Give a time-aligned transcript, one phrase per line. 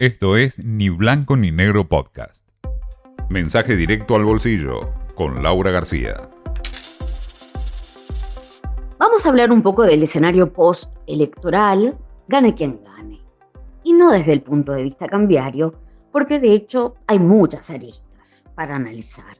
[0.00, 2.48] Esto es Ni Blanco ni Negro Podcast.
[3.28, 6.30] Mensaje directo al bolsillo con Laura García.
[8.96, 11.98] Vamos a hablar un poco del escenario post-electoral,
[12.28, 13.20] gane quien gane.
[13.82, 15.74] Y no desde el punto de vista cambiario,
[16.12, 19.36] porque de hecho hay muchas aristas para analizar.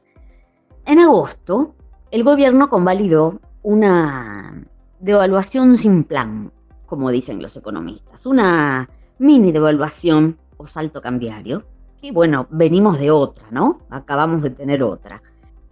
[0.85, 1.73] En agosto,
[2.11, 4.61] el gobierno convalidó una
[4.99, 6.51] devaluación sin plan,
[6.85, 8.89] como dicen los economistas, una
[9.19, 11.63] mini devaluación o salto cambiario,
[12.01, 13.79] que bueno, venimos de otra, ¿no?
[13.89, 15.21] Acabamos de tener otra.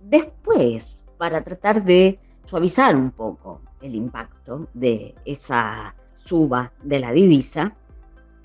[0.02, 7.76] Después, para tratar de suavizar un poco el impacto de esa suba de la divisa,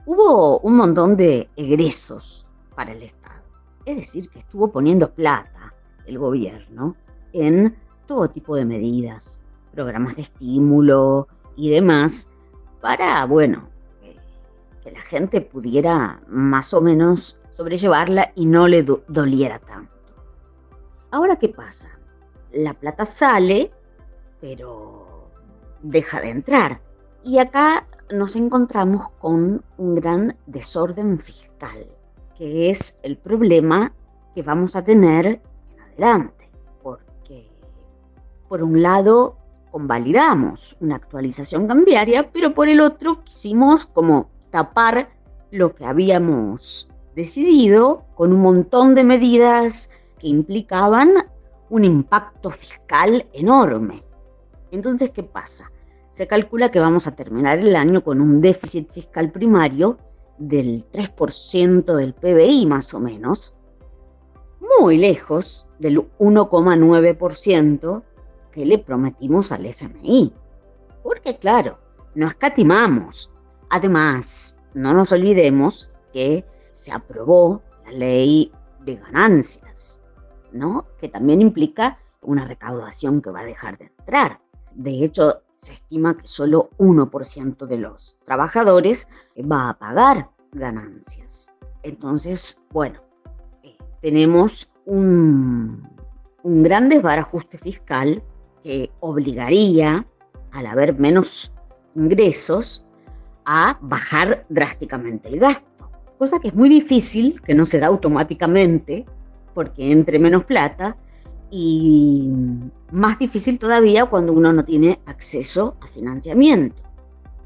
[0.05, 3.43] hubo un montón de egresos para el Estado.
[3.85, 5.73] Es decir, que estuvo poniendo plata
[6.07, 6.97] el gobierno
[7.33, 12.31] en todo tipo de medidas, programas de estímulo y demás,
[12.81, 13.69] para, bueno,
[14.83, 19.93] que la gente pudiera más o menos sobrellevarla y no le doliera tanto.
[21.11, 21.99] Ahora, ¿qué pasa?
[22.53, 23.71] La plata sale,
[24.41, 25.31] pero
[25.83, 26.81] deja de entrar.
[27.23, 31.87] Y acá nos encontramos con un gran desorden fiscal,
[32.37, 33.93] que es el problema
[34.35, 36.51] que vamos a tener en adelante,
[36.83, 37.49] porque
[38.49, 39.37] por un lado
[39.71, 45.11] convalidamos una actualización cambiaria, pero por el otro quisimos como tapar
[45.51, 51.15] lo que habíamos decidido con un montón de medidas que implicaban
[51.69, 54.05] un impacto fiscal enorme.
[54.71, 55.73] Entonces, ¿qué pasa?
[56.11, 59.99] Se calcula que vamos a terminar el año con un déficit fiscal primario
[60.39, 63.57] del 3% del PBI más o menos,
[64.79, 68.03] muy lejos del 1,9%
[68.51, 70.33] que le prometimos al FMI.
[71.03, 71.79] Porque claro,
[72.15, 73.33] no escatimamos
[73.73, 80.03] Además, no nos olvidemos que se aprobó la ley de ganancias,
[80.53, 80.89] ¿no?
[80.99, 84.41] Que también implica una recaudación que va a dejar de entrar.
[84.75, 89.09] De hecho, se estima que solo 1% de los trabajadores
[89.39, 91.55] va a pagar ganancias.
[91.83, 93.01] Entonces, bueno,
[93.63, 95.89] eh, tenemos un,
[96.43, 98.23] un gran desbarajuste fiscal
[98.63, 100.07] que obligaría,
[100.51, 101.55] al haber menos
[101.95, 102.85] ingresos,
[103.45, 109.07] a bajar drásticamente el gasto, cosa que es muy difícil, que no se da automáticamente,
[109.55, 110.97] porque entre menos plata,
[111.51, 112.31] y
[112.91, 116.83] más difícil todavía cuando uno no tiene acceso a financiamiento.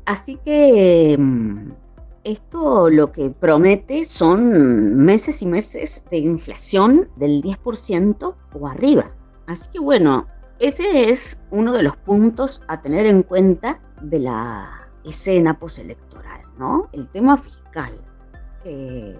[0.05, 1.71] Así que mm,
[2.23, 9.11] esto lo que promete son meses y meses de inflación del 10% o arriba.
[9.47, 10.27] Así que bueno,
[10.59, 16.89] ese es uno de los puntos a tener en cuenta de la escena postelectoral, ¿no?
[16.93, 17.99] El tema fiscal,
[18.62, 19.19] que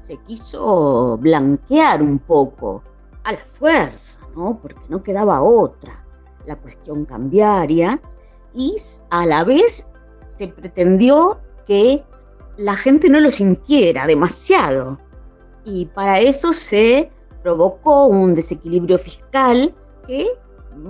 [0.00, 2.82] se quiso blanquear un poco
[3.24, 4.58] a la fuerza, ¿no?
[4.60, 6.04] Porque no quedaba otra,
[6.46, 8.00] la cuestión cambiaria,
[8.52, 8.76] y
[9.10, 9.90] a la vez
[10.28, 12.04] se pretendió que
[12.56, 14.98] la gente no lo sintiera demasiado.
[15.64, 17.10] Y para eso se
[17.42, 19.74] provocó un desequilibrio fiscal
[20.06, 20.28] que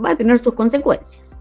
[0.04, 1.40] va a tener sus consecuencias.